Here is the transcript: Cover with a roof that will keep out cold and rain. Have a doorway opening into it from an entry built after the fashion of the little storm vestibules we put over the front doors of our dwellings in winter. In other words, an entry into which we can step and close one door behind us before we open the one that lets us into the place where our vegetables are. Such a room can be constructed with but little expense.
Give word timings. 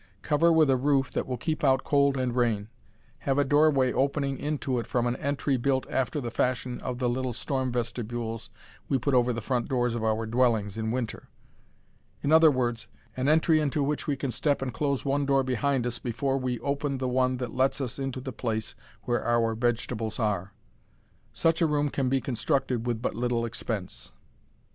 Cover 0.23 0.51
with 0.51 0.71
a 0.71 0.77
roof 0.77 1.11
that 1.11 1.27
will 1.27 1.37
keep 1.37 1.63
out 1.63 1.83
cold 1.83 2.17
and 2.17 2.35
rain. 2.35 2.69
Have 3.19 3.37
a 3.37 3.43
doorway 3.43 3.93
opening 3.93 4.39
into 4.39 4.79
it 4.79 4.87
from 4.87 5.05
an 5.05 5.15
entry 5.17 5.57
built 5.57 5.85
after 5.91 6.19
the 6.19 6.31
fashion 6.31 6.79
of 6.79 6.97
the 6.97 7.07
little 7.07 7.33
storm 7.33 7.71
vestibules 7.71 8.49
we 8.89 8.97
put 8.97 9.13
over 9.13 9.31
the 9.31 9.43
front 9.43 9.69
doors 9.69 9.93
of 9.93 10.03
our 10.03 10.25
dwellings 10.25 10.75
in 10.75 10.89
winter. 10.89 11.29
In 12.23 12.31
other 12.31 12.49
words, 12.49 12.87
an 13.15 13.29
entry 13.29 13.59
into 13.59 13.83
which 13.83 14.07
we 14.07 14.15
can 14.15 14.31
step 14.31 14.59
and 14.63 14.73
close 14.73 15.05
one 15.05 15.27
door 15.27 15.43
behind 15.43 15.85
us 15.85 15.99
before 15.99 16.39
we 16.39 16.57
open 16.61 16.97
the 16.97 17.07
one 17.07 17.37
that 17.37 17.53
lets 17.53 17.79
us 17.79 17.99
into 17.99 18.19
the 18.19 18.33
place 18.33 18.73
where 19.03 19.23
our 19.23 19.53
vegetables 19.53 20.17
are. 20.19 20.51
Such 21.31 21.61
a 21.61 21.67
room 21.67 21.91
can 21.91 22.09
be 22.09 22.19
constructed 22.19 22.87
with 22.87 23.03
but 23.03 23.13
little 23.13 23.45
expense. 23.45 24.13